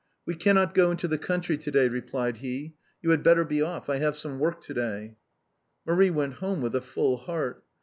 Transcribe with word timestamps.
"We 0.25 0.33
cannot 0.33 0.73
go 0.73 0.89
into 0.89 1.07
the 1.07 1.19
country 1.19 1.59
to 1.59 1.69
day," 1.69 1.87
replied 1.87 2.37
he 2.37 2.65
f" 2.65 2.71
you 3.03 3.11
had 3.11 3.21
better 3.21 3.45
be 3.45 3.61
off. 3.61 3.87
I 3.87 3.97
have 3.97 4.17
some 4.17 4.39
work 4.39 4.59
to 4.61 4.73
day." 4.73 5.17
Marie 5.85 6.09
went 6.09 6.33
home 6.41 6.59
with 6.59 6.73
a 6.73 6.81
full 6.81 7.17
heart. 7.17 7.63